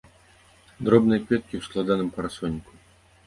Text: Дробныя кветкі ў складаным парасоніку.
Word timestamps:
Дробныя 0.87 1.21
кветкі 1.25 1.55
ў 1.59 1.67
складаным 1.67 2.09
парасоніку. 2.15 2.73